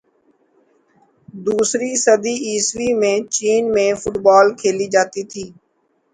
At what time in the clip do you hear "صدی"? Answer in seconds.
2.05-2.35